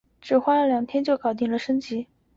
[0.19, 2.07] 只花了两天就搞定了升级